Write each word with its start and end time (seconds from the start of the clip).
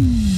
Mm-hmm. 0.00 0.29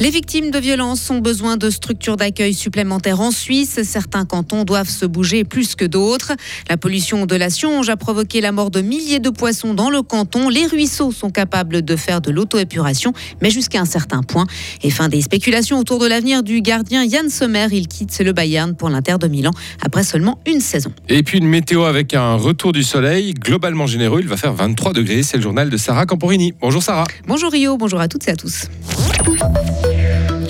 Les 0.00 0.10
victimes 0.10 0.50
de 0.50 0.58
violences 0.58 1.08
ont 1.08 1.20
besoin 1.20 1.56
de 1.56 1.70
structures 1.70 2.16
d'accueil 2.16 2.52
supplémentaires 2.52 3.20
en 3.20 3.30
Suisse. 3.30 3.78
Certains 3.84 4.24
cantons 4.24 4.64
doivent 4.64 4.88
se 4.88 5.06
bouger 5.06 5.44
plus 5.44 5.76
que 5.76 5.84
d'autres. 5.84 6.32
La 6.68 6.76
pollution 6.76 7.26
de 7.26 7.36
la 7.36 7.48
Sionge 7.48 7.88
a 7.88 7.96
provoqué 7.96 8.40
la 8.40 8.50
mort 8.50 8.72
de 8.72 8.80
milliers 8.80 9.20
de 9.20 9.30
poissons 9.30 9.72
dans 9.72 9.90
le 9.90 10.02
canton. 10.02 10.48
Les 10.48 10.66
ruisseaux 10.66 11.12
sont 11.12 11.30
capables 11.30 11.82
de 11.82 11.94
faire 11.94 12.20
de 12.20 12.32
l'auto-épuration, 12.32 13.12
mais 13.40 13.50
jusqu'à 13.50 13.80
un 13.80 13.84
certain 13.84 14.24
point. 14.24 14.46
Et 14.82 14.90
fin 14.90 15.08
des 15.08 15.22
spéculations 15.22 15.78
autour 15.78 16.00
de 16.00 16.08
l'avenir 16.08 16.42
du 16.42 16.60
gardien 16.60 17.04
Yann 17.04 17.30
Sommer. 17.30 17.68
Il 17.70 17.86
quitte 17.86 18.18
le 18.18 18.32
Bayern 18.32 18.74
pour 18.74 18.88
l'Inter 18.88 19.18
de 19.20 19.28
Milan 19.28 19.52
après 19.80 20.02
seulement 20.02 20.40
une 20.44 20.60
saison. 20.60 20.92
Et 21.08 21.22
puis 21.22 21.38
une 21.38 21.48
météo 21.48 21.84
avec 21.84 22.14
un 22.14 22.34
retour 22.34 22.72
du 22.72 22.82
soleil 22.82 23.32
globalement 23.32 23.86
généreux. 23.86 24.18
Il 24.20 24.28
va 24.28 24.36
faire 24.36 24.54
23 24.54 24.92
degrés. 24.92 25.22
C'est 25.22 25.36
le 25.36 25.42
journal 25.44 25.70
de 25.70 25.76
Sarah 25.76 26.04
Camporini. 26.04 26.52
Bonjour 26.60 26.82
Sarah. 26.82 27.06
Bonjour 27.28 27.52
Rio, 27.52 27.76
bonjour 27.76 28.00
à 28.00 28.08
toutes 28.08 28.26
et 28.26 28.32
à 28.32 28.36
tous. 28.36 28.66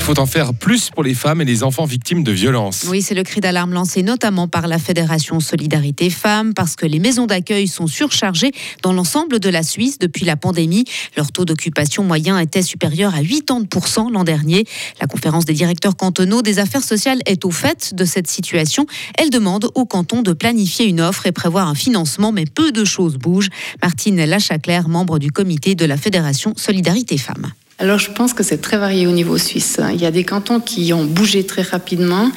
Il 0.05 0.09
faut 0.09 0.21
en 0.21 0.27
faire 0.27 0.53
plus 0.53 0.91
pour 0.91 1.03
les 1.03 1.15
femmes 1.15 1.41
et 1.41 1.47
les 1.47 1.63
enfants 1.63 1.87
victimes 1.87 2.23
de 2.23 2.31
violences. 2.31 2.85
Oui, 2.91 3.01
c'est 3.01 3.15
le 3.15 3.23
cri 3.23 3.41
d'alarme 3.41 3.73
lancé 3.73 4.03
notamment 4.03 4.49
par 4.49 4.69
la 4.69 4.79
Fédération 4.79 5.41
Solidarité 5.41 6.11
Femmes 6.11 6.53
parce 6.53 6.77
que 6.77 6.85
les 6.85 6.99
maisons 6.99 7.25
d'accueil 7.25 7.67
sont 7.69 7.87
surchargées 7.87 8.53
dans 8.83 8.93
l'ensemble 8.93 9.41
de 9.41 9.49
la 9.49 9.63
Suisse 9.63 9.99
depuis 9.99 10.27
la 10.27 10.37
pandémie. 10.37 10.85
Leur 11.17 11.33
taux 11.33 11.47
d'occupation 11.47 12.05
moyen 12.05 12.39
était 12.39 12.61
supérieur 12.61 13.15
à 13.15 13.23
80% 13.23 14.13
l'an 14.13 14.25
dernier. 14.25 14.67
La 15.01 15.07
conférence 15.07 15.47
des 15.47 15.55
directeurs 15.55 15.97
cantonaux 15.97 16.43
des 16.43 16.59
affaires 16.59 16.85
sociales 16.85 17.21
est 17.25 17.47
au 17.47 17.51
fait 17.51 17.95
de 17.95 18.05
cette 18.05 18.27
situation. 18.27 18.85
Elle 19.17 19.31
demande 19.31 19.71
au 19.75 19.87
canton 19.87 20.21
de 20.21 20.35
planifier 20.35 20.85
une 20.85 21.01
offre 21.01 21.25
et 21.25 21.33
prévoir 21.33 21.67
un 21.67 21.75
financement, 21.75 22.31
mais 22.31 22.45
peu 22.45 22.73
de 22.73 22.85
choses 22.85 23.17
bougent. 23.17 23.49
Martine 23.83 24.23
Lachaclaire, 24.23 24.87
membre 24.87 25.19
du 25.19 25.33
comité 25.33 25.75
de 25.75 25.87
la 25.87 25.97
Fédération 25.97 26.53
Solidarité 26.59 27.17
Femmes. 27.17 27.55
Alors 27.81 27.99
je 27.99 28.13
pense 28.13 28.35
que 28.35 28.45
c'est 28.45 28.59
très 28.59 28.77
varié 28.77 29.09
au 29.09 29.11
niveau 29.11 29.37
suisse. 29.37 29.81
Il 29.93 30.01
y 30.01 30.07
a 30.07 30.13
des 30.13 30.23
cantons 30.23 30.61
qui 30.61 30.93
ont 30.93 31.05
bougé 31.05 31.45
très 31.45 31.63
rapidement, 31.63 32.31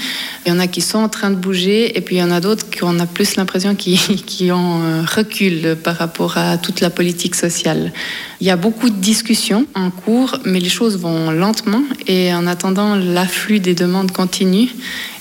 il 0.45 0.49
y 0.49 0.51
en 0.51 0.59
a 0.59 0.65
qui 0.65 0.81
sont 0.81 0.97
en 0.97 1.09
train 1.09 1.29
de 1.29 1.35
bouger, 1.35 1.95
et 1.95 2.01
puis 2.01 2.15
il 2.15 2.19
y 2.19 2.23
en 2.23 2.31
a 2.31 2.39
d'autres 2.39 2.67
qui 2.67 2.83
on 2.83 2.97
a 2.99 3.05
plus 3.05 3.35
l'impression 3.35 3.75
qui, 3.75 3.97
qui 4.25 4.51
ont 4.51 4.81
euh, 4.81 5.03
recul 5.03 5.77
par 5.83 5.95
rapport 5.95 6.39
à 6.39 6.57
toute 6.57 6.81
la 6.81 6.89
politique 6.89 7.35
sociale. 7.35 7.93
Il 8.41 8.47
y 8.47 8.49
a 8.49 8.55
beaucoup 8.55 8.89
de 8.89 8.95
discussions 8.95 9.67
en 9.75 9.91
cours, 9.91 10.39
mais 10.43 10.59
les 10.59 10.69
choses 10.69 10.97
vont 10.97 11.29
lentement, 11.29 11.83
et 12.07 12.33
en 12.33 12.47
attendant, 12.47 12.95
l'afflux 12.95 13.59
des 13.59 13.75
demandes 13.75 14.11
continue. 14.11 14.69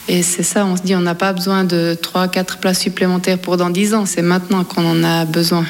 Et 0.09 0.22
c'est 0.22 0.44
ça, 0.44 0.64
on 0.64 0.77
se 0.77 0.83
dit, 0.83 0.94
on 0.94 1.00
n'a 1.00 1.17
pas 1.17 1.33
besoin 1.33 1.64
de 1.64 1.98
3-4 2.00 2.59
places 2.59 2.81
supplémentaires 2.81 3.39
pour 3.39 3.56
dans 3.56 3.70
10 3.70 3.94
ans, 3.94 4.06
c'est 4.06 4.22
maintenant 4.22 4.64
qu'on 4.64 4.87
en 4.87 5.05
a 5.05 5.25
besoin. 5.27 5.67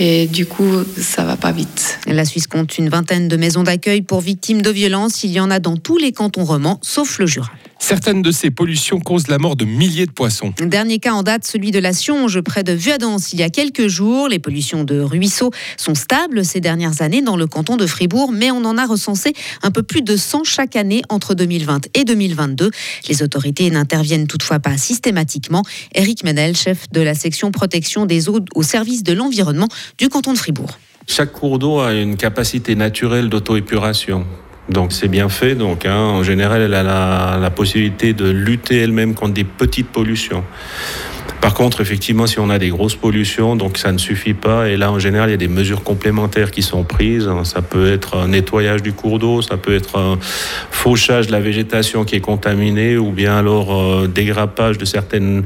Et 0.00 0.26
du 0.26 0.46
coup, 0.46 0.84
ça 0.96 1.24
va 1.24 1.36
pas 1.36 1.50
vite. 1.50 1.98
La 2.06 2.24
Suisse 2.24 2.46
compte 2.46 2.78
une 2.78 2.88
vingtaine 2.88 3.26
de 3.26 3.36
maisons 3.36 3.64
d'accueil 3.64 4.02
pour 4.02 4.20
victimes 4.20 4.62
de 4.62 4.70
violences. 4.70 5.24
Il 5.24 5.30
y 5.30 5.40
en 5.40 5.50
a 5.50 5.58
dans 5.58 5.76
tous 5.76 5.98
les 5.98 6.12
cantons 6.12 6.44
romans, 6.44 6.78
sauf 6.82 7.18
le 7.18 7.26
Jura. 7.26 7.50
Certaines 7.80 8.22
de 8.22 8.32
ces 8.32 8.50
pollutions 8.50 8.98
causent 8.98 9.28
la 9.28 9.38
mort 9.38 9.54
de 9.54 9.64
milliers 9.64 10.06
de 10.06 10.10
poissons. 10.10 10.52
Dernier 10.60 10.98
cas 10.98 11.12
en 11.12 11.22
date, 11.22 11.46
celui 11.46 11.70
de 11.70 11.78
la 11.78 11.92
Sionge, 11.92 12.40
près 12.40 12.64
de 12.64 12.72
Vuadens, 12.72 13.18
il 13.32 13.38
y 13.38 13.42
a 13.42 13.50
quelques 13.50 13.86
jours. 13.86 14.28
Les 14.28 14.40
pollutions 14.40 14.82
de 14.82 15.00
ruisseaux 15.00 15.52
sont 15.76 15.94
stables 15.94 16.44
ces 16.44 16.60
dernières 16.60 17.02
années 17.02 17.22
dans 17.22 17.36
le 17.36 17.46
canton 17.46 17.76
de 17.76 17.86
Fribourg, 17.86 18.32
mais 18.32 18.50
on 18.50 18.64
en 18.64 18.76
a 18.76 18.84
recensé 18.84 19.32
un 19.62 19.70
peu 19.70 19.82
plus 19.82 20.02
de 20.02 20.16
100 20.16 20.44
chaque 20.44 20.74
année 20.74 21.02
entre 21.08 21.34
2020 21.34 21.88
et 21.94 22.04
2022. 22.04 22.70
Les 23.08 23.22
autorités 23.22 23.70
n'interviennent 23.70 24.26
toutefois 24.26 24.58
pas 24.58 24.76
systématiquement. 24.76 25.62
Eric 25.94 26.24
Menel, 26.24 26.56
chef 26.56 26.90
de 26.90 27.00
la 27.00 27.14
section 27.14 27.52
protection 27.52 28.06
des 28.06 28.28
eaux 28.28 28.40
au 28.54 28.64
service 28.64 29.04
de 29.04 29.12
l'environnement 29.12 29.68
du 29.96 30.08
canton 30.08 30.32
de 30.32 30.38
Fribourg. 30.38 30.78
Chaque 31.06 31.32
cours 31.32 31.58
d'eau 31.58 31.80
a 31.80 31.94
une 31.94 32.16
capacité 32.16 32.74
naturelle 32.74 33.28
d'auto-épuration. 33.28 34.26
Donc 34.68 34.92
c'est 34.92 35.08
bien 35.08 35.28
fait. 35.28 35.54
Donc 35.54 35.86
hein, 35.86 35.96
en 35.96 36.22
général, 36.22 36.60
elle 36.60 36.74
a 36.74 37.38
la, 37.38 37.50
possibilité 37.50 38.12
de 38.12 38.28
lutter 38.28 38.78
elle-même 38.78 39.14
contre 39.14 39.34
des 39.34 39.44
petites 39.44 39.88
pollutions. 39.88 40.44
Par 41.40 41.54
contre, 41.54 41.80
effectivement, 41.80 42.26
si 42.26 42.40
on 42.40 42.50
a 42.50 42.58
des 42.58 42.68
grosses 42.68 42.96
pollutions, 42.96 43.54
donc 43.54 43.78
ça 43.78 43.92
ne 43.92 43.98
suffit 43.98 44.34
pas. 44.34 44.68
Et 44.68 44.76
là, 44.76 44.90
en 44.90 44.98
général, 44.98 45.28
il 45.28 45.32
y 45.32 45.34
a 45.34 45.38
des 45.38 45.48
mesures 45.48 45.84
complémentaires 45.84 46.50
qui 46.50 46.62
sont 46.62 46.84
prises. 46.84 47.30
Ça 47.44 47.62
peut 47.62 47.92
être 47.92 48.16
un 48.16 48.28
nettoyage 48.28 48.82
du 48.82 48.92
cours 48.92 49.18
d'eau, 49.18 49.40
ça 49.40 49.56
peut 49.56 49.74
être 49.74 49.98
un 49.98 50.18
fauchage 50.70 51.28
de 51.28 51.32
la 51.32 51.40
végétation 51.40 52.04
qui 52.04 52.16
est 52.16 52.20
contaminée, 52.20 52.96
ou 52.96 53.12
bien 53.12 53.36
alors 53.36 53.74
euh, 53.74 54.08
dégrappage 54.08 54.78
de 54.78 54.84
certaines 54.84 55.44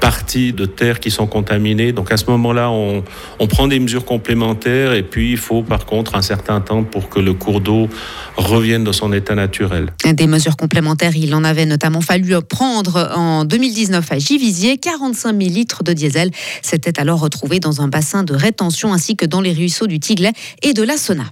parties 0.00 0.52
de 0.52 0.66
terre 0.66 1.00
qui 1.00 1.10
sont 1.10 1.26
contaminées. 1.26 1.92
Donc 1.92 2.12
à 2.12 2.16
ce 2.16 2.26
moment-là, 2.30 2.70
on, 2.70 3.04
on, 3.38 3.46
prend 3.46 3.68
des 3.68 3.78
mesures 3.78 4.04
complémentaires 4.04 4.92
et 4.94 5.02
puis 5.02 5.32
il 5.32 5.36
faut 5.36 5.62
par 5.62 5.86
contre 5.86 6.14
un 6.14 6.22
certain 6.22 6.60
temps 6.60 6.84
pour 6.84 7.08
que 7.08 7.20
le 7.20 7.34
cours 7.34 7.60
d'eau 7.60 7.88
revienne 8.36 8.84
dans 8.84 8.92
son 8.92 9.12
état 9.12 9.34
naturel. 9.34 9.92
Des 10.04 10.26
mesures 10.26 10.56
complémentaires, 10.56 11.16
il 11.16 11.34
en 11.34 11.44
avait 11.44 11.66
notamment 11.66 12.00
fallu 12.00 12.34
prendre 12.48 13.10
en 13.16 13.44
2019 13.44 14.12
à 14.12 14.18
Givisier. 14.18 14.78
45 14.78 15.36
000 15.36 15.50
litres 15.50 15.82
de 15.82 15.92
diesel 15.92 16.30
s'étaient 16.62 17.00
alors 17.00 17.20
retrouvés 17.20 17.60
dans 17.60 17.80
un 17.80 17.88
bassin 17.88 18.24
de 18.24 18.34
rétention 18.34 18.92
ainsi 18.92 19.16
que 19.16 19.26
dans 19.26 19.40
les 19.40 19.52
ruisseaux 19.52 19.86
du 19.86 20.00
Tiglet 20.00 20.32
et 20.62 20.72
de 20.72 20.82
la 20.82 20.96
Sona. 20.96 21.24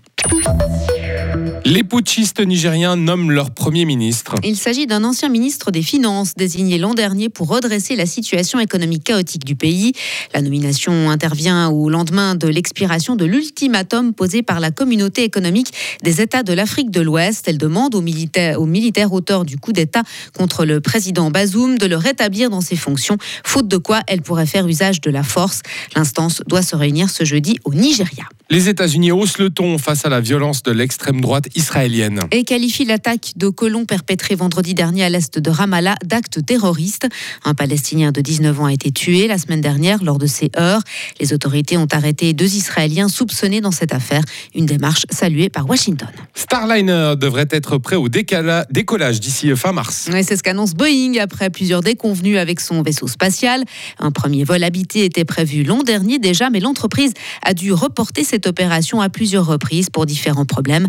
Les 1.69 1.83
putschistes 1.83 2.39
nigériens 2.39 2.95
nomment 2.95 3.33
leur 3.33 3.51
Premier 3.51 3.85
ministre. 3.87 4.37
Il 4.45 4.55
s'agit 4.55 4.87
d'un 4.87 5.03
ancien 5.03 5.29
ministre 5.29 5.73
des 5.73 5.83
Finances 5.83 6.35
désigné 6.37 6.79
l'an 6.79 6.95
dernier 6.95 7.29
pour 7.29 7.49
redresser 7.49 7.97
la 7.97 8.07
situation 8.07 8.61
économique 8.61 9.03
chaotique 9.03 9.45
du 9.45 9.57
pays. 9.57 9.93
La 10.33 10.43
nomination 10.43 11.11
intervient 11.11 11.69
au 11.71 11.91
lendemain 11.91 12.37
de 12.37 12.47
l'expiration 12.47 13.17
de 13.17 13.25
l'ultimatum 13.25 14.15
posé 14.15 14.45
par 14.45 14.61
la 14.61 14.71
communauté 14.71 15.25
économique 15.25 15.73
des 16.05 16.21
États 16.21 16.45
de 16.45 16.53
l'Afrique 16.53 16.93
de 16.93 17.01
l'Ouest. 17.01 17.49
Elle 17.49 17.59
demande 17.59 17.97
aux 17.97 18.01
militaires, 18.01 18.61
aux 18.61 18.67
militaires 18.67 19.13
auteurs 19.13 19.45
du 19.45 19.59
coup 19.59 19.73
d'État 19.73 20.05
contre 20.39 20.65
le 20.65 20.81
président 20.81 21.33
Bazoum 21.33 21.79
de 21.79 21.87
le 21.87 21.97
rétablir 21.97 22.49
dans 22.49 22.61
ses 22.61 22.77
fonctions, 22.77 23.19
faute 23.43 23.67
de 23.67 23.77
quoi 23.77 24.03
elle 24.07 24.23
pourrait 24.23 24.47
faire 24.47 24.69
usage 24.69 25.01
de 25.01 25.11
la 25.11 25.25
force. 25.25 25.63
L'instance 25.97 26.45
doit 26.47 26.63
se 26.63 26.77
réunir 26.77 27.11
ce 27.11 27.25
jeudi 27.25 27.59
au 27.65 27.75
Nigeria. 27.75 28.23
Les 28.51 28.69
États-Unis 28.69 29.11
haussent 29.11 29.39
le 29.39 29.51
ton 29.51 29.77
face 29.79 30.07
à 30.07 30.09
la 30.09 30.21
violence 30.21 30.63
de 30.63 30.71
l'extrême 30.71 31.21
droite 31.21 31.49
israélienne. 31.57 32.21
Et 32.31 32.45
qualifie 32.45 32.85
l'attaque 32.85 33.33
de 33.37 33.49
colons 33.49 33.85
perpétrée 33.85 34.35
vendredi 34.35 34.75
dernier 34.75 35.05
à 35.05 35.09
l'est 35.09 35.39
de 35.39 35.51
Ramallah 35.51 35.97
d'acte 36.05 36.45
terroriste. 36.45 37.09
Un 37.45 37.55
Palestinien 37.55 38.13
de 38.13 38.21
19 38.21 38.61
ans 38.61 38.67
a 38.67 38.73
été 38.73 38.93
tué 38.93 39.27
la 39.27 39.39
semaine 39.39 39.61
dernière 39.61 40.05
lors 40.05 40.19
de 40.19 40.27
ces 40.27 40.51
heures. 40.59 40.83
Les 41.21 41.33
autorités 41.33 41.77
ont 41.77 41.89
arrêté 41.91 42.33
deux 42.33 42.55
Israéliens 42.55 43.09
soupçonnés 43.09 43.61
dans 43.61 43.71
cette 43.71 43.93
affaire. 43.93 44.23
Une 44.55 44.67
démarche 44.67 45.07
saluée 45.11 45.49
par 45.49 45.69
Washington. 45.69 46.09
Starliner 46.35 47.15
devrait 47.19 47.49
être 47.51 47.79
prêt 47.79 47.97
au 47.97 48.09
décollage 48.09 49.21
d'ici 49.21 49.55
fin 49.57 49.73
mars. 49.73 50.09
c'est 50.23 50.37
ce 50.37 50.43
qu'annonce 50.43 50.75
Boeing 50.75 51.15
après 51.21 51.51
plusieurs 51.51 51.81
déconvenus 51.81 52.39
avec 52.39 52.61
son 52.61 52.83
vaisseau 52.83 53.09
spatial. 53.09 53.65
Un 53.99 54.11
premier 54.11 54.45
vol 54.45 54.63
habité 54.63 55.05
était 55.05 55.25
prévu 55.25 55.65
l'an 55.65 55.83
dernier 55.83 56.19
déjà, 56.19 56.51
mais 56.51 56.61
l'entreprise 56.61 57.13
a 57.43 57.55
dû 57.55 57.73
reporter 57.73 58.25
cette 58.25 58.47
opération 58.47 59.01
à 59.01 59.09
plusieurs 59.09 59.47
reprises 59.47 59.91
pour 59.91 60.07
différents 60.07 60.45
problèmes. 60.45 60.89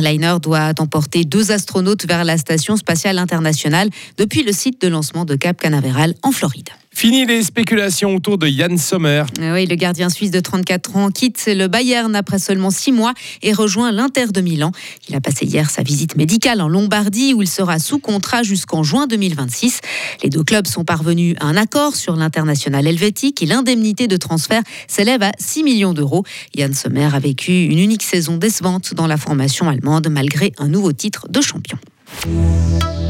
Starliner 0.00 0.36
doit 0.40 0.72
emporter 0.78 1.24
deux 1.24 1.52
astronautes 1.52 2.06
vers 2.06 2.24
la 2.24 2.38
station 2.38 2.76
spatiale 2.76 3.18
internationale 3.18 3.90
depuis 4.16 4.42
le 4.42 4.52
site 4.52 4.80
de 4.80 4.88
lancement 4.88 5.26
de 5.26 5.36
Cap 5.36 5.60
Canaveral 5.60 6.14
en 6.22 6.32
Floride. 6.32 6.70
Fini 7.00 7.24
les 7.24 7.42
spéculations 7.42 8.14
autour 8.14 8.36
de 8.36 8.46
Yann 8.46 8.76
Sommer. 8.76 9.24
Oui, 9.40 9.64
le 9.64 9.74
gardien 9.74 10.10
suisse 10.10 10.30
de 10.30 10.38
34 10.38 10.96
ans 10.96 11.10
quitte 11.10 11.42
le 11.46 11.66
Bayern 11.66 12.14
après 12.14 12.38
seulement 12.38 12.70
six 12.70 12.92
mois 12.92 13.14
et 13.40 13.54
rejoint 13.54 13.90
l'Inter 13.90 14.26
de 14.26 14.42
Milan. 14.42 14.70
Il 15.08 15.14
a 15.14 15.20
passé 15.22 15.46
hier 15.46 15.70
sa 15.70 15.82
visite 15.82 16.18
médicale 16.18 16.60
en 16.60 16.68
Lombardie 16.68 17.32
où 17.32 17.40
il 17.40 17.48
sera 17.48 17.78
sous 17.78 18.00
contrat 18.00 18.42
jusqu'en 18.42 18.82
juin 18.82 19.06
2026. 19.06 19.80
Les 20.22 20.28
deux 20.28 20.44
clubs 20.44 20.66
sont 20.66 20.84
parvenus 20.84 21.36
à 21.40 21.46
un 21.46 21.56
accord 21.56 21.96
sur 21.96 22.16
l'international 22.16 22.86
helvétique 22.86 23.42
et 23.42 23.46
l'indemnité 23.46 24.06
de 24.06 24.18
transfert 24.18 24.60
s'élève 24.86 25.22
à 25.22 25.32
6 25.38 25.62
millions 25.62 25.94
d'euros. 25.94 26.24
Yann 26.54 26.74
Sommer 26.74 27.08
a 27.14 27.18
vécu 27.18 27.64
une 27.64 27.78
unique 27.78 28.02
saison 28.02 28.36
décevante 28.36 28.92
dans 28.92 29.06
la 29.06 29.16
formation 29.16 29.70
allemande 29.70 30.08
malgré 30.10 30.52
un 30.58 30.68
nouveau 30.68 30.92
titre 30.92 31.28
de 31.30 31.40
champion. 31.40 31.78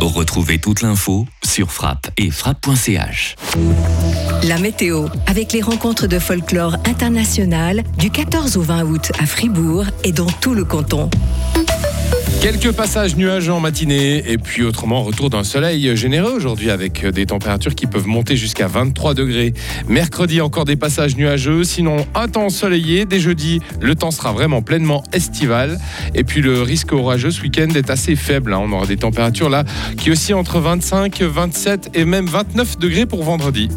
Retrouvez 0.00 0.58
toute 0.58 0.82
l'info 0.82 1.26
sur 1.44 1.72
frappe 1.72 2.08
et 2.16 2.30
frappe.ch. 2.30 3.36
La 4.44 4.58
météo, 4.58 5.06
avec 5.26 5.52
les 5.52 5.62
rencontres 5.62 6.06
de 6.06 6.18
folklore 6.18 6.76
international 6.86 7.82
du 7.98 8.10
14 8.10 8.56
au 8.56 8.62
20 8.62 8.84
août 8.84 9.12
à 9.18 9.26
Fribourg 9.26 9.84
et 10.04 10.12
dans 10.12 10.26
tout 10.26 10.54
le 10.54 10.64
canton. 10.64 11.10
Quelques 12.40 12.72
passages 12.72 13.16
nuageux 13.16 13.52
en 13.52 13.60
matinée 13.60 14.24
et 14.26 14.38
puis 14.38 14.62
autrement 14.62 15.02
retour 15.02 15.28
d'un 15.28 15.44
soleil 15.44 15.94
généreux 15.94 16.32
aujourd'hui 16.32 16.70
avec 16.70 17.04
des 17.04 17.26
températures 17.26 17.74
qui 17.74 17.86
peuvent 17.86 18.06
monter 18.06 18.34
jusqu'à 18.34 18.66
23 18.66 19.12
degrés. 19.12 19.52
Mercredi 19.88 20.40
encore 20.40 20.64
des 20.64 20.76
passages 20.76 21.16
nuageux, 21.16 21.64
sinon 21.64 22.06
un 22.14 22.28
temps 22.28 22.46
ensoleillé. 22.46 23.04
Dès 23.04 23.20
jeudi, 23.20 23.60
le 23.82 23.94
temps 23.94 24.10
sera 24.10 24.32
vraiment 24.32 24.62
pleinement 24.62 25.04
estival 25.12 25.78
et 26.14 26.24
puis 26.24 26.40
le 26.40 26.62
risque 26.62 26.92
orageux 26.92 27.30
ce 27.30 27.42
week-end 27.42 27.68
est 27.74 27.90
assez 27.90 28.16
faible. 28.16 28.54
Hein. 28.54 28.60
On 28.62 28.72
aura 28.72 28.86
des 28.86 28.96
températures 28.96 29.50
là 29.50 29.64
qui 29.98 30.10
aussi 30.10 30.32
entre 30.32 30.60
25, 30.60 31.20
27 31.20 31.90
et 31.92 32.06
même 32.06 32.24
29 32.24 32.78
degrés 32.78 33.04
pour 33.04 33.22
vendredi. 33.22 33.68